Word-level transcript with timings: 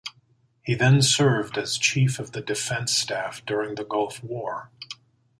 He 0.63 0.73
then 0.73 1.03
served 1.03 1.59
as 1.59 1.77
Chief 1.77 2.17
of 2.17 2.31
the 2.31 2.41
Defence 2.41 2.91
Staff 2.91 3.45
during 3.45 3.75
the 3.75 3.85
Gulf 3.85 4.23
War. 4.23 4.71